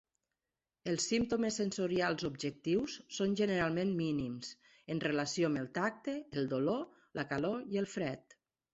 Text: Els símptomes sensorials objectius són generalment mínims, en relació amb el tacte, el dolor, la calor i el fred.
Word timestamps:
Els 0.91 1.03
símptomes 1.11 1.59
sensorials 1.61 2.25
objectius 2.31 2.97
són 3.19 3.37
generalment 3.43 3.93
mínims, 4.01 4.51
en 4.97 5.05
relació 5.07 5.53
amb 5.53 5.65
el 5.65 5.73
tacte, 5.81 6.19
el 6.43 6.53
dolor, 6.59 6.85
la 7.21 7.31
calor 7.37 7.73
i 7.79 7.85
el 7.85 7.95
fred. 7.97 8.41